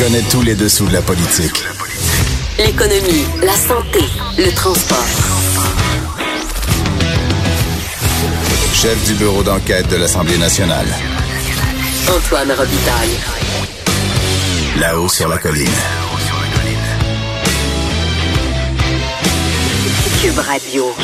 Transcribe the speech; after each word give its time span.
connaît 0.00 0.22
tous 0.30 0.40
les 0.40 0.54
dessous 0.54 0.86
de 0.86 0.94
la 0.94 1.02
politique. 1.02 1.62
L'économie, 2.56 3.26
la 3.42 3.52
santé, 3.52 4.00
le 4.38 4.50
transport. 4.54 5.04
Chef 8.72 9.04
du 9.04 9.12
bureau 9.16 9.42
d'enquête 9.42 9.90
de 9.90 9.96
l'Assemblée 9.96 10.38
nationale. 10.38 10.86
Antoine 12.08 12.50
Robitaille. 12.50 13.18
Là-haut 14.80 15.10
sur 15.10 15.28
la 15.28 15.36
colline. 15.36 15.68
Cube 20.22 20.38
Radio. 20.38 20.94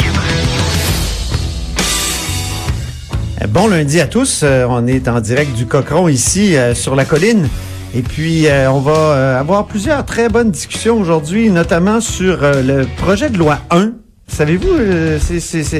Bon 3.49 3.69
lundi 3.69 4.01
à 4.01 4.07
tous. 4.07 4.41
Euh, 4.43 4.65
on 4.71 4.87
est 4.87 5.07
en 5.07 5.21
direct 5.21 5.53
du 5.53 5.67
Cochon 5.67 6.09
ici 6.09 6.57
euh, 6.57 6.75
sur 6.75 6.97
la 6.97 7.05
colline. 7.05 7.51
Et 7.95 8.03
puis, 8.03 8.47
euh, 8.47 8.71
on 8.71 8.81
va 8.81 8.93
euh, 8.93 9.41
avoir 9.41 9.67
plusieurs 9.67 10.05
très 10.05 10.29
bonnes 10.29 10.51
discussions 10.51 10.99
aujourd'hui, 11.01 11.51
notamment 11.51 12.01
sur 12.01 12.43
euh, 12.43 12.63
le 12.63 12.87
projet 12.97 13.31
de 13.31 13.39
loi 13.39 13.59
1. 13.71 13.93
Savez-vous, 14.29 14.69
euh, 14.69 15.19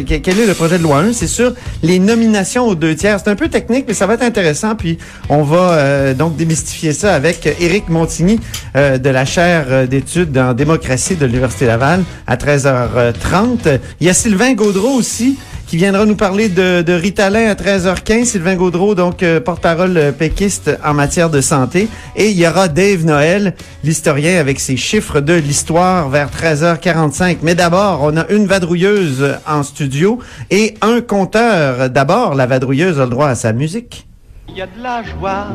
quel 0.07 0.39
est 0.39 0.47
le 0.47 0.55
projet 0.55 0.79
de 0.79 0.83
loi 0.83 0.99
1? 1.01 1.13
C'est 1.13 1.27
sur 1.27 1.53
les 1.83 1.99
nominations 1.99 2.67
aux 2.67 2.75
deux 2.75 2.95
tiers. 2.95 3.19
C'est 3.23 3.29
un 3.29 3.35
peu 3.35 3.49
technique, 3.49 3.85
mais 3.89 3.93
ça 3.93 4.07
va 4.07 4.15
être 4.15 4.23
intéressant. 4.23 4.77
Puis, 4.77 4.99
on 5.29 5.43
va 5.43 5.73
euh, 5.73 6.15
donc 6.15 6.37
démystifier 6.37 6.93
ça 6.93 7.15
avec 7.15 7.45
Éric 7.61 7.89
Montigny 7.89 8.41
euh, 8.77 8.99
de 8.99 9.11
la 9.11 9.25
chaire 9.25 9.89
d'études 9.89 10.39
en 10.39 10.55
démocratie 10.55 11.17
de 11.17 11.27
l'Université 11.27 11.67
Laval 11.67 12.05
à 12.27 12.37
13h30. 12.37 13.81
Il 14.01 14.07
y 14.07 14.11
a 14.11 14.15
Sylvain 14.15 14.55
Gaudreau 14.55 14.95
aussi 14.95 15.39
qui 15.67 15.77
viendra 15.77 16.07
nous 16.07 16.17
parler 16.17 16.49
de, 16.49 16.93
Ritalin 16.93 17.49
à 17.49 17.55
13h15. 17.55 18.25
Sylvain 18.25 18.55
Gaudreau, 18.55 18.95
donc 18.95 19.23
euh, 19.23 19.41
porte-parole 19.41 19.97
euh, 19.97 20.13
péquiste 20.13 20.71
en 20.85 20.95
matière 20.95 21.31
de 21.31 21.41
santé. 21.41 21.89
Et 22.15 22.31
il 22.31 22.39
y 22.39 22.47
aura 22.47 22.69
Dave 22.69 23.05
Noël, 23.05 23.55
l'historien 23.83 24.39
avec 24.39 24.61
ses 24.61 24.77
chiffres 24.77 25.21
de 25.21 25.35
l'histoire 25.35 26.09
vers 26.09 26.31
13h45. 26.31 27.39
Mais 27.43 27.55
d'abord, 27.55 28.01
on 28.03 28.17
a 28.17 28.29
une 28.29 28.47
vadrouilleuse 28.47 29.37
en 29.47 29.63
studio 29.63 30.19
et 30.51 30.75
un 30.83 31.01
compteur. 31.01 31.91
D'abord, 31.91 32.35
la 32.35 32.47
vadrouilleuse 32.47 33.01
a 33.01 33.05
le 33.05 33.11
droit 33.11 33.29
à 33.29 33.35
sa 33.35 33.53
musique. 33.53 34.07
Il 34.49 34.57
y 34.57 34.63
a 34.63 34.67
de 34.67 34.83
la 34.83 35.03
joie. 35.03 35.49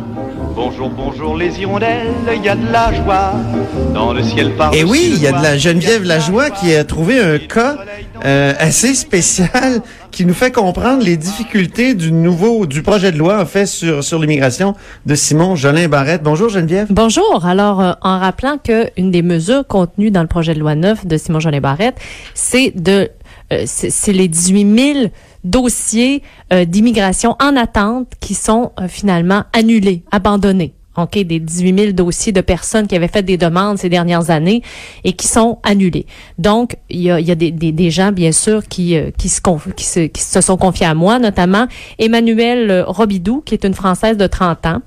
Bonjour, 0.55 0.89
bonjour 0.89 1.37
les 1.37 1.59
hirondelles. 1.59 2.13
Il 2.35 2.43
y 2.43 2.49
a 2.49 2.55
de 2.55 2.71
la 2.71 2.93
joie 2.93 3.33
dans 3.93 4.13
le 4.13 4.21
ciel 4.21 4.51
par 4.51 4.73
Et 4.73 4.83
oui, 4.83 5.13
il 5.15 5.21
y 5.21 5.27
a 5.27 5.31
de 5.31 5.41
la 5.41 5.57
Geneviève 5.57 6.03
Lajoie 6.03 6.49
qui 6.49 6.75
a 6.75 6.83
trouvé 6.83 7.19
un 7.19 7.39
cas 7.39 7.77
euh, 8.25 8.53
assez 8.59 8.93
spécial 8.93 9.81
qui 10.11 10.25
nous 10.25 10.33
fait 10.33 10.51
comprendre 10.51 11.03
les 11.03 11.17
difficultés 11.17 11.95
du 11.95 12.11
nouveau 12.11 12.65
du 12.65 12.83
projet 12.83 13.11
de 13.11 13.17
loi 13.17 13.41
en 13.41 13.45
fait 13.45 13.65
sur 13.65 14.03
sur 14.03 14.19
l'immigration 14.19 14.75
de 15.05 15.15
Simon 15.15 15.55
Jolin 15.55 15.87
Barrette. 15.87 16.21
Bonjour 16.21 16.49
Geneviève. 16.49 16.87
Bonjour. 16.89 17.45
Alors, 17.45 17.81
euh, 17.81 17.93
en 18.01 18.19
rappelant 18.19 18.57
que 18.57 18.89
une 18.97 19.09
des 19.09 19.23
mesures 19.23 19.65
contenues 19.65 20.11
dans 20.11 20.21
le 20.21 20.27
projet 20.27 20.53
de 20.53 20.59
loi 20.59 20.75
9 20.75 21.07
de 21.07 21.17
Simon 21.17 21.39
Jolin 21.39 21.61
Barrette, 21.61 21.95
c'est 22.33 22.71
de 22.75 23.09
euh, 23.51 23.63
c'est 23.65 24.13
les 24.13 24.27
18 24.27 24.93
000 24.93 24.99
dossiers 25.43 26.21
euh, 26.53 26.65
d'immigration 26.65 27.35
en 27.41 27.55
attente 27.55 28.07
qui 28.19 28.33
sont 28.33 28.71
euh, 28.79 28.87
finalement 28.87 29.43
annulés, 29.53 30.03
abandonnés. 30.11 30.73
OK, 30.97 31.17
des 31.19 31.39
18 31.39 31.79
000 31.79 31.91
dossiers 31.93 32.33
de 32.33 32.41
personnes 32.41 32.85
qui 32.85 32.97
avaient 32.97 33.07
fait 33.07 33.23
des 33.23 33.37
demandes 33.37 33.77
ces 33.77 33.87
dernières 33.87 34.29
années 34.29 34.61
et 35.05 35.13
qui 35.13 35.25
sont 35.27 35.59
annulés. 35.63 36.05
Donc, 36.37 36.75
il 36.89 37.01
y 37.01 37.11
a, 37.11 37.19
y 37.19 37.31
a 37.31 37.35
des, 37.35 37.51
des, 37.51 37.71
des 37.71 37.89
gens, 37.91 38.11
bien 38.11 38.33
sûr, 38.33 38.67
qui, 38.67 38.97
euh, 38.97 39.09
qui, 39.17 39.29
se, 39.29 39.39
qui, 39.75 39.85
se, 39.85 39.99
qui 40.01 40.21
se 40.21 40.41
sont 40.41 40.57
confiés 40.57 40.85
à 40.87 40.93
moi, 40.93 41.17
notamment 41.17 41.67
Emmanuelle 41.97 42.69
euh, 42.69 42.83
Robidou, 42.85 43.41
qui 43.41 43.53
est 43.53 43.63
une 43.63 43.73
Française 43.73 44.17
de 44.17 44.27
30 44.27 44.65
ans, 44.65 44.81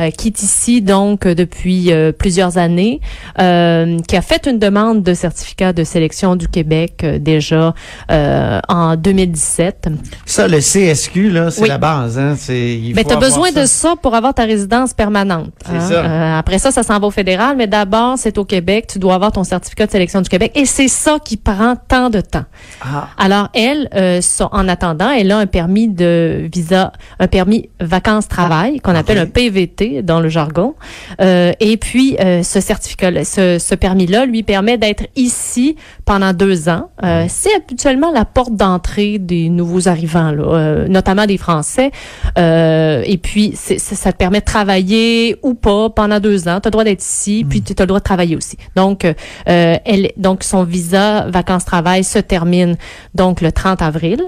euh, 0.00 0.10
qui 0.10 0.28
est 0.28 0.42
ici 0.42 0.82
donc 0.82 1.26
euh, 1.26 1.34
depuis 1.34 1.92
euh, 1.92 2.12
plusieurs 2.12 2.58
années, 2.58 3.00
euh, 3.40 3.98
qui 4.06 4.16
a 4.16 4.22
fait 4.22 4.46
une 4.46 4.58
demande 4.58 5.02
de 5.02 5.14
certificat 5.14 5.72
de 5.72 5.84
sélection 5.84 6.36
du 6.36 6.48
Québec 6.48 7.04
déjà 7.20 7.74
euh, 8.10 8.60
en 8.68 8.96
2017. 8.96 9.88
Ça 10.26 10.48
le 10.48 10.58
CSQ 10.60 11.30
là, 11.30 11.50
c'est 11.50 11.62
Oui. 11.62 11.68
la 11.68 11.78
base 11.78 12.18
hein, 12.18 12.34
Mais 12.48 13.04
tu 13.04 13.12
as 13.12 13.16
besoin 13.16 13.50
ça. 13.50 13.60
de 13.62 13.66
ça 13.66 13.94
pour 14.00 14.14
avoir 14.14 14.34
ta 14.34 14.44
résidence 14.44 14.94
permanente. 14.94 15.50
C'est 15.66 15.80
ça. 15.80 16.38
Après 16.38 16.58
ça, 16.58 16.70
ça 16.70 16.82
s'en 16.82 16.98
va 16.98 17.06
au 17.06 17.10
fédéral, 17.10 17.56
mais 17.56 17.66
d'abord, 17.66 18.16
c'est 18.18 18.38
au 18.38 18.44
Québec. 18.44 18.86
Tu 18.92 18.98
dois 18.98 19.14
avoir 19.14 19.32
ton 19.32 19.44
certificat 19.44 19.86
de 19.86 19.90
sélection 19.90 20.20
du 20.20 20.28
Québec. 20.28 20.52
Et 20.54 20.64
c'est 20.66 20.88
ça 20.88 21.18
qui 21.24 21.36
prend 21.36 21.74
tant 21.76 22.10
de 22.10 22.20
temps. 22.20 22.44
Ah. 22.80 23.08
Alors, 23.18 23.48
elle, 23.54 23.88
euh, 23.94 24.20
son- 24.20 24.48
en 24.52 24.68
attendant, 24.68 25.10
elle 25.10 25.30
a 25.32 25.38
un 25.38 25.46
permis 25.46 25.88
de 25.88 26.48
visa, 26.52 26.92
un 27.18 27.26
permis 27.26 27.68
vacances-travail, 27.80 28.80
qu'on 28.80 28.94
appelle 28.94 29.18
un 29.18 29.26
PVT 29.26 29.87
dans 30.02 30.20
le 30.20 30.28
jargon. 30.28 30.74
Euh, 31.20 31.52
et 31.60 31.76
puis, 31.76 32.16
euh, 32.20 32.42
ce 32.42 32.60
certificat, 32.60 33.24
ce, 33.24 33.58
ce 33.58 33.74
permis-là 33.74 34.26
lui 34.26 34.42
permet 34.42 34.78
d'être 34.78 35.04
ici 35.16 35.76
pendant 36.04 36.32
deux 36.32 36.68
ans. 36.68 36.90
Euh, 37.04 37.24
c'est 37.28 37.54
habituellement 37.54 38.10
la 38.12 38.24
porte 38.24 38.54
d'entrée 38.54 39.18
des 39.18 39.48
nouveaux 39.48 39.88
arrivants, 39.88 40.30
là, 40.32 40.86
notamment 40.88 41.26
des 41.26 41.38
Français. 41.38 41.90
Et 42.36 43.18
puis, 43.22 43.52
c'est- 43.54 43.78
ça, 43.78 44.12
te 44.12 44.16
permet 44.16 44.40
de 44.40 44.44
travailler 44.44 45.36
ou 45.42 45.54
pas 45.54 45.90
pendant 45.90 46.20
deux 46.20 46.48
ans. 46.48 46.60
Tu 46.60 46.66
as 46.66 46.68
le 46.68 46.70
droit 46.70 46.84
d'être 46.84 47.02
ici, 47.02 47.44
puis 47.48 47.62
tu 47.62 47.72
as 47.78 47.82
le 47.82 47.86
droit 47.88 48.00
de 48.00 48.04
travailler 48.04 48.36
aussi. 48.36 48.56
Donc, 48.76 49.06
elle, 49.46 50.12
donc 50.16 50.44
son 50.44 50.64
visa 50.64 51.26
vacances-travail 51.28 52.04
se 52.04 52.18
termine 52.18 52.76
donc 53.14 53.40
le 53.40 53.52
30 53.52 53.82
avril. 53.82 54.22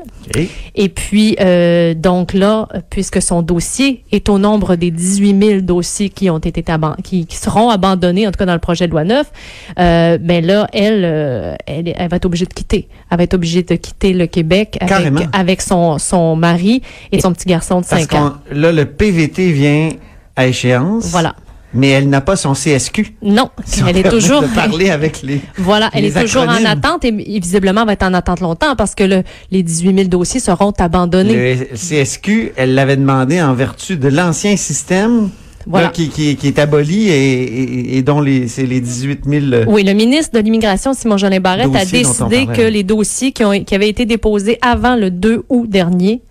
Et 0.74 0.88
puis, 0.88 1.36
donc 1.96 2.32
là, 2.34 2.68
puisque 2.90 3.22
son 3.22 3.42
dossier 3.42 4.04
est 4.12 4.28
au 4.28 4.38
nombre 4.38 4.76
des 4.76 4.90
18 4.90 5.38
000 5.42 5.49
dossiers 5.58 6.08
qui 6.08 6.30
ont 6.30 6.38
été 6.38 6.64
qui, 7.02 7.26
qui 7.26 7.36
seront 7.36 7.70
abandonnés, 7.70 8.26
en 8.26 8.30
tout 8.30 8.38
cas 8.38 8.46
dans 8.46 8.52
le 8.54 8.58
projet 8.60 8.86
de 8.86 8.92
loi 8.92 9.04
9, 9.04 9.26
euh, 9.78 10.18
ben 10.18 10.44
là, 10.44 10.66
elle, 10.72 11.04
euh, 11.04 11.54
elle, 11.66 11.92
elle 11.96 12.08
va 12.08 12.16
être 12.16 12.26
obligée 12.26 12.46
de 12.46 12.54
quitter. 12.54 12.88
Elle 13.10 13.18
va 13.18 13.24
être 13.24 13.34
obligée 13.34 13.62
de 13.62 13.74
quitter 13.74 14.12
le 14.12 14.26
Québec 14.26 14.78
avec, 14.80 15.12
avec 15.32 15.62
son, 15.62 15.98
son 15.98 16.36
mari 16.36 16.82
et 17.12 17.20
son 17.20 17.32
petit 17.32 17.46
garçon 17.48 17.80
de 17.80 17.86
Parce 17.86 18.02
5 18.02 18.14
ans. 18.14 18.34
là 18.52 18.72
le 18.72 18.84
PVT 18.84 19.52
vient 19.52 19.90
à 20.36 20.46
échéance. 20.46 21.06
Voilà. 21.06 21.34
Mais 21.72 21.90
elle 21.90 22.08
n'a 22.08 22.20
pas 22.20 22.34
son 22.34 22.52
CSQ. 22.54 23.14
Non, 23.22 23.48
Si 23.64 23.82
elle 23.86 23.96
est 23.96 24.10
toujours 24.10 24.42
de 24.42 24.48
parler 24.48 24.90
avec 24.90 25.22
les 25.22 25.40
Voilà, 25.56 25.88
elle 25.92 26.04
est 26.04 26.20
toujours 26.20 26.42
en 26.42 26.64
attente 26.64 27.04
et, 27.04 27.08
et 27.36 27.38
visiblement 27.38 27.84
va 27.84 27.92
être 27.92 28.02
en 28.02 28.12
attente 28.12 28.40
longtemps 28.40 28.74
parce 28.74 28.96
que 28.96 29.04
le, 29.04 29.22
les 29.52 29.62
18 29.62 29.94
000 29.94 30.08
dossiers 30.08 30.40
seront 30.40 30.72
abandonnés. 30.72 31.56
Le 31.56 31.76
CSQ, 31.76 32.52
elle 32.56 32.74
l'avait 32.74 32.96
demandé 32.96 33.40
en 33.40 33.54
vertu 33.54 33.96
de 33.96 34.08
l'ancien 34.08 34.56
système 34.56 35.30
Voilà. 35.66 35.86
là, 35.88 35.92
qui, 35.92 36.08
qui, 36.08 36.36
qui 36.36 36.46
est 36.48 36.58
aboli 36.58 37.08
et, 37.08 37.42
et, 37.42 37.98
et 37.98 38.02
dont 38.02 38.20
les, 38.20 38.48
c'est 38.48 38.64
les 38.66 38.80
18 38.80 39.24
000. 39.26 39.44
euh, 39.52 39.64
Oui, 39.68 39.82
le 39.84 39.92
ministre 39.92 40.34
de 40.38 40.42
l'Immigration, 40.42 40.94
Simon 40.94 41.16
Jolin 41.18 41.40
Barrette, 41.40 41.74
a 41.74 41.84
décidé 41.84 42.46
que 42.46 42.62
les 42.62 42.82
dossiers 42.82 43.32
qui, 43.32 43.44
ont, 43.44 43.62
qui 43.64 43.74
avaient 43.74 43.88
été 43.88 44.06
déposés 44.06 44.58
avant 44.62 44.96
le 44.96 45.10
2 45.10 45.44
août 45.48 45.68
dernier, 45.68 46.22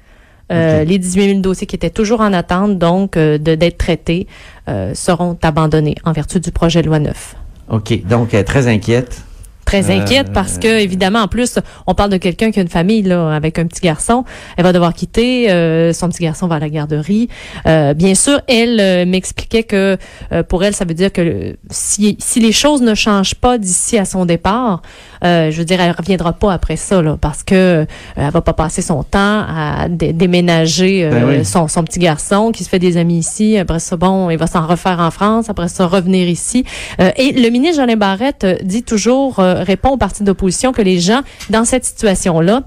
euh, 0.51 0.83
les 0.83 0.97
18 0.97 1.25
000 1.29 1.39
dossiers 1.41 1.67
qui 1.67 1.75
étaient 1.75 1.91
toujours 1.91 2.21
en 2.21 2.33
attente, 2.33 2.79
donc, 2.79 3.17
euh, 3.17 3.37
de 3.37 3.53
d'être 3.53 3.77
traités, 3.77 4.25
euh, 4.67 4.93
seront 4.95 5.37
abandonnés 5.43 5.95
en 6.05 6.11
vertu 6.11 6.39
du 6.39 6.51
projet 6.51 6.81
de 6.81 6.87
loi 6.87 6.97
9. 6.99 7.35
OK, 7.69 8.03
donc 8.07 8.35
très 8.45 8.67
inquiète. 8.67 9.21
Très 9.69 9.91
Euh, 9.91 9.99
inquiète 10.01 10.33
parce 10.33 10.57
que, 10.57 10.79
évidemment, 10.79 11.19
en 11.19 11.27
plus, 11.27 11.59
on 11.85 11.93
parle 11.93 12.09
de 12.09 12.17
quelqu'un 12.17 12.49
qui 12.49 12.57
a 12.57 12.63
une 12.63 12.69
famille 12.69 13.03
là, 13.03 13.31
avec 13.35 13.59
un 13.59 13.67
petit 13.67 13.81
garçon. 13.81 14.25
Elle 14.57 14.63
va 14.63 14.73
devoir 14.73 14.95
quitter. 14.95 15.51
euh, 15.51 15.93
son 15.93 16.09
petit 16.09 16.23
garçon 16.23 16.47
va 16.47 16.55
à 16.55 16.59
la 16.59 16.69
garderie. 16.69 17.29
Euh, 17.67 17.93
bien 17.93 18.15
sûr, 18.15 18.41
elle 18.47 18.79
euh, 18.79 19.05
m'expliquait 19.05 19.61
que 19.63 19.97
euh, 20.31 20.41
pour 20.41 20.63
elle, 20.63 20.73
ça 20.73 20.85
veut 20.85 20.95
dire 20.95 21.13
que 21.13 21.55
si, 21.69 22.17
si 22.19 22.39
les 22.39 22.51
choses 22.51 22.81
ne 22.81 22.95
changent 22.95 23.35
pas 23.35 23.59
d'ici 23.59 23.97
à 23.99 24.05
son 24.05 24.25
départ, 24.25 24.81
je 25.23 25.57
veux 25.57 25.65
dire, 25.65 25.81
elle 25.81 25.91
reviendra 25.91 26.33
pas 26.33 26.53
après 26.53 26.75
ça, 26.77 27.01
là, 27.01 27.17
parce 27.19 27.43
que 27.43 27.55
euh, 27.55 27.85
elle 28.15 28.29
va 28.31 28.41
pas 28.41 28.53
passer 28.53 28.81
son 28.81 29.03
temps 29.03 29.43
à 29.47 29.87
dé- 29.89 30.13
déménager 30.13 31.03
euh, 31.05 31.09
Ben 31.11 31.25
oui. 31.39 31.45
son, 31.45 31.67
son 31.67 31.83
petit 31.83 31.99
garçon 31.99 32.51
qui 32.51 32.63
se 32.63 32.69
fait 32.69 32.79
des 32.79 32.97
amis 32.97 33.19
ici. 33.19 33.57
Après 33.57 33.79
ça, 33.79 33.97
bon, 33.97 34.29
il 34.29 34.37
va 34.37 34.47
s'en 34.47 34.65
refaire 34.65 34.99
en 34.99 35.11
France. 35.11 35.49
Après 35.49 35.67
ça, 35.67 35.87
revenir 35.87 36.27
ici. 36.27 36.63
Euh, 37.01 37.11
et 37.17 37.31
le 37.33 37.49
ministre 37.49 37.81
Jolin 37.81 37.95
Barrette 37.97 38.43
euh, 38.43 38.55
dit 38.63 38.83
toujours, 38.83 39.39
euh, 39.39 39.63
répond 39.63 39.89
aux 39.89 39.97
partis 39.97 40.23
d'opposition 40.23 40.71
que 40.71 40.81
les 40.81 40.99
gens 40.99 41.21
dans 41.49 41.65
cette 41.65 41.85
situation-là 41.85 42.61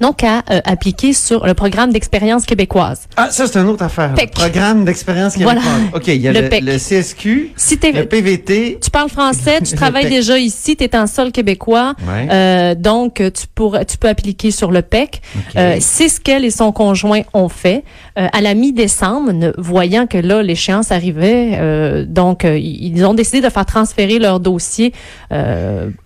n'ont 0.00 0.12
qu'à 0.12 0.42
euh, 0.50 0.60
appliquer 0.64 1.12
sur 1.12 1.46
le 1.46 1.54
programme 1.54 1.92
d'expérience 1.92 2.44
québécoise. 2.46 3.02
Ah, 3.16 3.28
ça, 3.30 3.46
c'est 3.46 3.58
une 3.58 3.68
autre 3.68 3.82
affaire. 3.84 4.14
PEC. 4.14 4.32
Programme 4.32 4.84
d'expérience 4.84 5.36
Voilà. 5.38 5.60
québécoise. 5.60 5.90
OK, 5.94 6.06
il 6.08 6.20
y 6.20 6.28
a 6.28 6.32
Le 6.32 6.40
le, 6.42 6.48
PEC. 6.48 6.62
le 6.64 6.78
CSQ, 6.78 7.52
Si 7.56 7.78
le 7.82 8.04
PVT. 8.04 8.78
tu 8.82 8.90
parles 8.90 9.08
français, 9.10 9.60
tu 9.62 9.70
Le 9.72 9.76
travailles 9.76 10.04
PEC. 10.04 10.12
déjà 10.12 10.38
ici, 10.38 10.76
tu 10.76 10.84
es 10.84 10.96
en 10.96 11.06
sol 11.06 11.32
québécois, 11.32 11.94
Ouais. 12.06 12.28
euh, 12.30 12.74
donc 12.74 13.14
tu 13.16 13.46
pourrais, 13.54 13.84
tu 13.84 13.96
peux 13.98 14.08
appliquer 14.08 14.50
sur 14.50 14.70
le 14.70 14.82
PEC. 14.82 15.20
OK. 15.36 15.42
Euh, 15.56 15.76
c'est 15.80 16.08
ce 16.08 16.20
qu'elle 16.20 16.44
et 16.44 16.50
son 16.50 16.72
conjoint 16.72 17.22
ont 17.32 17.48
fait. 17.48 17.84
À 18.16 18.40
la 18.40 18.54
mi-décembre, 18.54 19.32
voyant 19.58 20.06
que 20.06 20.18
là, 20.18 20.40
l'échéance 20.42 20.92
arrivait, 20.92 22.04
donc 22.06 22.44
ils 22.44 23.04
ont 23.04 23.14
décidé 23.14 23.40
de 23.40 23.48
faire 23.50 23.66
transférer 23.66 24.18
leur 24.20 24.38
dossier 24.40 24.92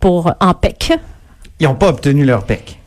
pour 0.00 0.32
en 0.40 0.54
PEC. 0.54 0.92
Ils 1.60 1.64
n'ont 1.66 1.74
pas 1.74 1.88
obtenu 1.88 2.24
leur 2.24 2.44
PEC. 2.44 2.77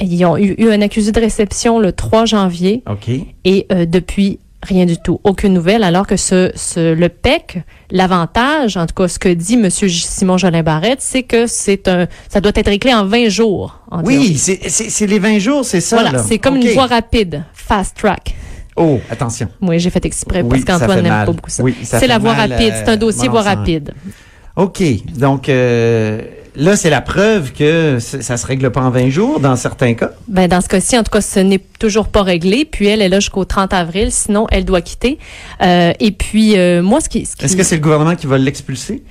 Ils 0.00 0.24
ont 0.24 0.36
eu, 0.36 0.54
eu 0.58 0.70
un 0.70 0.80
accusé 0.80 1.12
de 1.12 1.20
réception 1.20 1.78
le 1.78 1.92
3 1.92 2.24
janvier 2.24 2.82
OK. 2.88 3.10
et 3.44 3.66
euh, 3.72 3.84
depuis 3.86 4.38
Rien 4.60 4.86
du 4.86 4.96
tout, 4.96 5.20
aucune 5.22 5.54
nouvelle, 5.54 5.84
alors 5.84 6.04
que 6.04 6.16
ce, 6.16 6.50
ce 6.56 6.92
le 6.92 7.08
PEC, 7.08 7.62
l'avantage, 7.92 8.76
en 8.76 8.86
tout 8.86 8.94
cas 8.94 9.06
ce 9.06 9.20
que 9.20 9.28
dit 9.28 9.54
M. 9.54 9.70
Simon 9.70 10.36
Jolin 10.36 10.64
Barrette, 10.64 11.00
c'est 11.00 11.22
que 11.22 11.46
c'est 11.46 11.86
un 11.86 12.08
ça 12.28 12.40
doit 12.40 12.50
être 12.56 12.66
réglé 12.66 12.92
en 12.92 13.04
20 13.04 13.28
jours. 13.28 13.78
En 13.88 14.02
Oui, 14.02 14.36
c'est 14.36 15.06
les 15.06 15.18
20 15.20 15.38
jours, 15.38 15.64
c'est 15.64 15.80
ça. 15.80 15.94
voilà, 15.94 16.10
là. 16.10 16.24
c'est 16.26 16.40
comme 16.40 16.56
une 16.56 16.70
voie 16.70 16.86
rapide, 16.86 17.44
fast 17.54 17.96
track. 17.96 18.34
Oh, 18.74 18.98
attention. 19.08 19.48
Oui, 19.62 19.78
j'ai 19.78 19.90
fait 19.90 20.04
exprès 20.04 20.42
Oui, 20.42 20.48
parce 20.48 20.64
qu'Antoine 20.64 21.02
n'aime 21.02 21.24
pas 21.24 21.32
beaucoup 21.32 21.50
ça. 21.50 21.62
Oui, 21.62 21.76
ça 21.84 22.00
c'est 22.00 22.08
la 22.08 22.18
voie 22.18 22.34
mal, 22.34 22.50
rapide, 22.50 22.72
euh, 22.72 22.82
c'est 22.84 22.90
un 22.90 22.96
dossier 22.96 23.28
bon 23.28 23.34
voie 23.34 23.42
rapide. 23.42 23.94
OK. 24.56 24.82
Donc, 25.16 25.48
euh, 25.48 26.20
là, 26.56 26.76
c'est 26.76 26.90
la 26.90 27.00
preuve 27.00 27.52
que 27.52 27.98
ça 28.00 28.36
se 28.36 28.46
règle 28.46 28.70
pas 28.70 28.80
en 28.82 28.90
20 28.90 29.10
jours 29.10 29.40
dans 29.40 29.56
certains 29.56 29.94
cas. 29.94 30.10
Ben, 30.28 30.48
dans 30.48 30.60
ce 30.60 30.68
cas-ci, 30.68 30.96
en 30.98 31.02
tout 31.02 31.10
cas, 31.10 31.20
ce 31.20 31.40
n'est 31.40 31.60
toujours 31.78 32.08
pas 32.08 32.22
réglé. 32.22 32.64
Puis 32.64 32.86
elle 32.86 33.02
est 33.02 33.08
là 33.08 33.20
jusqu'au 33.20 33.44
30 33.44 33.72
avril, 33.72 34.10
sinon 34.12 34.46
elle 34.50 34.64
doit 34.64 34.80
quitter. 34.80 35.18
Euh, 35.62 35.92
et 36.00 36.10
puis 36.12 36.58
euh, 36.58 36.82
moi, 36.82 37.00
ce 37.00 37.08
qui, 37.08 37.26
ce 37.26 37.36
qui 37.36 37.44
Est-ce 37.44 37.56
que 37.56 37.62
c'est 37.62 37.76
le 37.76 37.82
gouvernement 37.82 38.14
qui 38.16 38.26
va 38.26 38.38
l'expulser? 38.38 39.02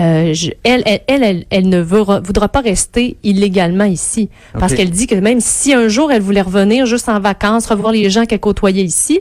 Euh, 0.00 0.32
je- 0.32 0.50
elle, 0.62 0.82
elle, 0.86 1.00
elle, 1.08 1.22
elle, 1.24 1.44
elle 1.50 1.68
ne 1.68 1.80
veut- 1.80 2.04
voudra 2.22 2.48
pas 2.48 2.60
rester 2.60 3.16
illégalement 3.24 3.84
ici. 3.84 4.28
Parce 4.58 4.72
qu'elle 4.74 4.90
dit 4.90 5.08
que 5.08 5.16
même 5.16 5.40
si 5.40 5.74
un 5.74 5.88
jour 5.88 6.12
elle 6.12 6.22
voulait 6.22 6.40
revenir 6.42 6.86
juste 6.86 7.08
en 7.08 7.18
vacances, 7.18 7.66
revoir 7.66 7.92
les 7.92 8.08
gens 8.08 8.24
qu'elle 8.24 8.38
côtoyait 8.38 8.84
ici, 8.84 9.20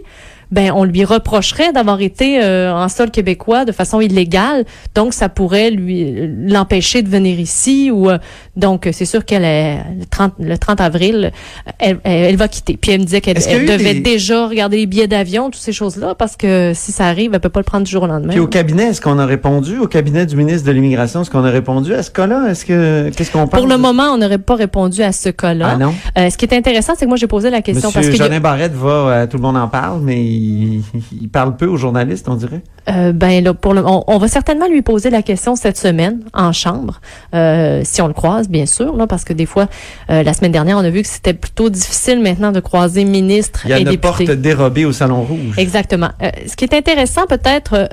ben 0.51 0.71
on 0.73 0.83
lui 0.83 1.03
reprocherait 1.03 1.71
d'avoir 1.73 2.01
été 2.01 2.41
euh, 2.43 2.73
en 2.73 2.89
sol 2.89 3.11
québécois 3.11 3.65
de 3.65 3.71
façon 3.71 3.99
illégale. 4.01 4.65
Donc 4.95 5.13
ça 5.13 5.29
pourrait 5.29 5.71
lui 5.71 6.13
l'empêcher 6.45 7.01
de 7.01 7.09
venir 7.09 7.39
ici. 7.39 7.91
ou 7.91 8.09
euh, 8.09 8.17
Donc 8.55 8.87
c'est 8.91 9.05
sûr 9.05 9.25
qu'elle 9.25 9.43
est 9.43 9.75
le 9.99 10.05
30, 10.09 10.33
le 10.39 10.57
30 10.57 10.81
avril, 10.81 11.31
elle, 11.79 11.99
elle, 12.03 12.23
elle 12.25 12.35
va 12.37 12.47
quitter. 12.47 12.77
Puis 12.79 12.91
elle 12.91 13.01
me 13.01 13.05
disait 13.05 13.21
qu'elle 13.21 13.37
devait 13.65 13.95
des- 13.95 13.99
déjà 14.01 14.47
regarder 14.47 14.77
les 14.77 14.85
billets 14.85 15.07
d'avion, 15.07 15.45
toutes 15.49 15.61
ces 15.61 15.71
choses-là, 15.73 16.15
parce 16.15 16.35
que 16.35 16.71
si 16.75 16.91
ça 16.91 17.07
arrive, 17.07 17.31
elle 17.33 17.39
peut 17.39 17.49
pas 17.49 17.59
le 17.59 17.63
prendre 17.65 17.85
du 17.85 17.91
jour 17.91 18.03
au 18.03 18.07
lendemain. 18.07 18.31
Puis 18.31 18.39
au 18.39 18.47
cabinet, 18.47 18.83
est-ce 18.89 19.01
qu'on 19.01 19.19
a 19.19 19.25
répondu? 19.25 19.77
Au 19.79 19.87
cabinet 19.87 20.25
du 20.25 20.35
ministre 20.35 20.65
de 20.67 20.71
l'Immigration, 20.71 21.21
est-ce 21.21 21.29
qu'on 21.29 21.43
a 21.45 21.49
répondu 21.49 21.93
à 21.93 22.03
ce 22.03 22.11
cas-là? 22.11 22.47
Est-ce 22.49 22.65
que, 22.65 23.09
qu'est-ce 23.15 23.31
qu'on? 23.31 23.47
Pour 23.47 23.67
le 23.67 23.77
moment, 23.77 24.11
on 24.13 24.17
n'aurait 24.17 24.37
pas 24.37 24.55
répondu 24.55 25.01
à 25.03 25.11
ce 25.11 25.29
cas-là. 25.29 25.71
Ah 25.73 25.77
non? 25.77 25.93
Euh, 26.17 26.29
ce 26.29 26.37
qui 26.37 26.45
est 26.45 26.53
intéressant, 26.55 26.93
c'est 26.97 27.05
que 27.05 27.09
moi, 27.09 27.17
j'ai 27.17 27.27
posé 27.27 27.49
la 27.49 27.61
question 27.61 27.91
parce 27.91 28.05
Monsieur 28.05 28.17
que 28.17 28.23
Jolin 28.23 28.39
Barrette 28.39 28.73
va, 28.73 28.89
euh, 28.89 29.27
tout 29.27 29.37
le 29.37 29.43
monde 29.43 29.57
en 29.57 29.67
parle, 29.67 30.01
mais 30.01 30.17
il, 30.37 30.83
il 31.21 31.29
parle 31.29 31.55
peu 31.57 31.65
aux 31.67 31.77
journalistes, 31.77 32.27
on 32.29 32.35
dirait. 32.35 32.61
euh, 32.89 33.11
ben 33.11 33.43
là, 33.43 33.53
pour 33.53 33.73
le, 33.73 33.85
on, 33.85 34.03
on 34.07 34.17
va 34.17 34.27
certainement 34.27 34.67
lui 34.67 34.81
poser 34.81 35.09
la 35.09 35.21
question 35.21 35.55
cette 35.55 35.77
semaine 35.77 36.21
en 36.33 36.51
chambre, 36.53 37.01
euh, 37.33 37.81
si 37.83 38.01
on 38.01 38.07
le 38.07 38.13
croise, 38.13 38.47
bien 38.49 38.65
sûr, 38.65 38.95
là, 38.95 39.07
parce 39.07 39.23
que 39.23 39.33
des 39.33 39.45
fois, 39.45 39.67
euh, 40.09 40.23
la 40.23 40.33
semaine 40.33 40.51
dernière, 40.51 40.77
on 40.77 40.83
a 40.85 40.89
vu 40.89 41.01
que 41.01 41.07
c'était 41.07 41.33
plutôt 41.33 41.69
difficile 41.69 42.19
maintenant 42.21 42.51
de 42.51 42.59
croiser 42.59 43.03
ministres 43.03 43.61
Il 43.65 43.69
y 43.71 43.73
a 43.73 43.77
et 43.77 43.81
une 43.81 43.89
députés. 43.89 44.25
porte 44.25 44.31
dérobée 44.39 44.85
au 44.85 44.91
Salon 44.93 45.23
Rouge. 45.23 45.55
Exactement. 45.57 46.09
Ce 46.47 46.55
qui 46.55 46.63
est 46.65 46.73
intéressant 46.73 47.25
peut-être 47.27 47.89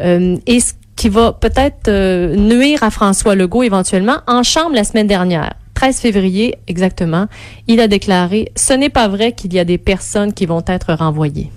et 0.00 0.60
ce 0.60 0.72
qui 0.96 1.08
va 1.08 1.32
peut-être 1.32 1.90
nuire 2.36 2.82
à 2.82 2.90
François 2.90 3.34
Legault 3.34 3.62
éventuellement, 3.64 4.18
en 4.26 4.42
chambre 4.42 4.74
la 4.74 4.84
semaine 4.84 5.06
dernière. 5.08 5.54
13 5.74 5.98
février, 5.98 6.54
exactement, 6.68 7.26
il 7.66 7.80
a 7.80 7.88
déclaré 7.88 8.52
«Ce 8.56 8.72
n'est 8.72 8.90
pas 8.90 9.08
vrai 9.08 9.32
qu'il 9.32 9.52
y 9.52 9.58
a 9.58 9.64
des 9.64 9.76
personnes 9.76 10.32
qui 10.32 10.46
vont 10.46 10.62
être 10.68 10.94
renvoyées.» 10.94 11.50